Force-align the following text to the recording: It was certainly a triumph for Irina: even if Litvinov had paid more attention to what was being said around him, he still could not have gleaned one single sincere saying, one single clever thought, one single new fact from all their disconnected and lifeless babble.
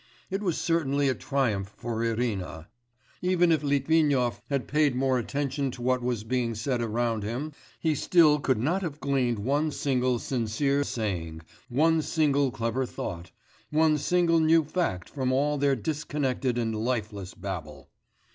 It 0.31 0.41
was 0.41 0.57
certainly 0.57 1.09
a 1.09 1.13
triumph 1.13 1.71
for 1.77 2.03
Irina: 2.03 2.69
even 3.21 3.51
if 3.51 3.61
Litvinov 3.61 4.41
had 4.49 4.67
paid 4.67 4.95
more 4.95 5.19
attention 5.19 5.69
to 5.69 5.83
what 5.83 6.01
was 6.01 6.23
being 6.23 6.55
said 6.55 6.81
around 6.81 7.21
him, 7.21 7.51
he 7.79 7.93
still 7.93 8.39
could 8.39 8.57
not 8.57 8.81
have 8.81 8.99
gleaned 8.99 9.37
one 9.37 9.69
single 9.69 10.17
sincere 10.17 10.83
saying, 10.83 11.41
one 11.69 12.01
single 12.01 12.49
clever 12.49 12.87
thought, 12.87 13.29
one 13.69 13.99
single 13.99 14.39
new 14.39 14.63
fact 14.63 15.07
from 15.07 15.31
all 15.31 15.59
their 15.59 15.75
disconnected 15.75 16.57
and 16.57 16.75
lifeless 16.83 17.35
babble. 17.35 17.87